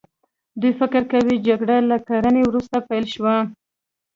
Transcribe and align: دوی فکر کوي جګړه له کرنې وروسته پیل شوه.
دوی 0.61 0.73
فکر 0.79 1.01
کوي 1.11 1.35
جګړه 1.47 1.77
له 1.89 1.97
کرنې 2.07 2.43
وروسته 2.45 2.77
پیل 2.89 3.05
شوه. 3.13 3.35